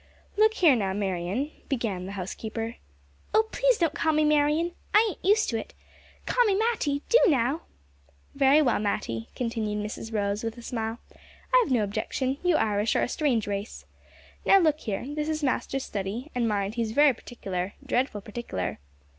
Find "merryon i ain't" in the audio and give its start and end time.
4.25-5.23